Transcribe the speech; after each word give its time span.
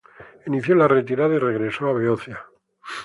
Inició 0.47 0.73
la 0.73 0.87
retirada 0.87 1.35
y 1.35 1.37
regresó 1.37 1.89
a 1.89 1.93
Beocia. 1.93 2.47